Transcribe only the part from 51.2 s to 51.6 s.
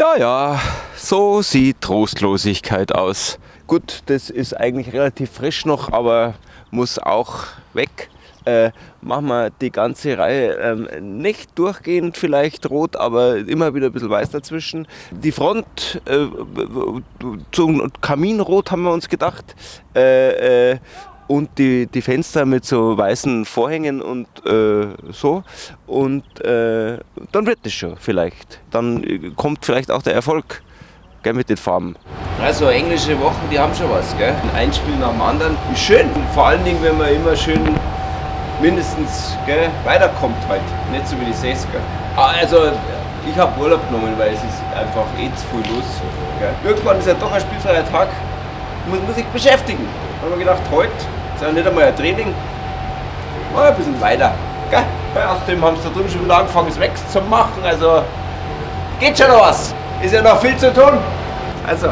das ist